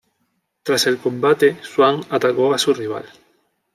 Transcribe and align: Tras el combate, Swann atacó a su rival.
Tras 0.63 0.87
el 0.87 0.97
combate, 0.97 1.59
Swann 1.61 2.01
atacó 2.09 2.55
a 2.55 2.57
su 2.57 2.73
rival. 2.73 3.05